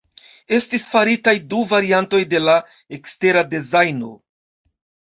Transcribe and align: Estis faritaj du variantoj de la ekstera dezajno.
Estis 0.57 0.85
faritaj 0.93 1.35
du 1.51 1.61
variantoj 1.75 2.23
de 2.33 2.43
la 2.49 2.57
ekstera 3.01 3.49
dezajno. 3.55 4.15